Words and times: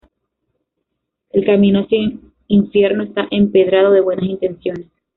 El 1.29 1.45
camino 1.45 1.81
hacia 1.81 2.13
infierno 2.47 3.03
está 3.03 3.27
empedrado 3.29 3.91
de 3.91 4.01
buenas 4.01 4.25
intenciones 4.25 4.87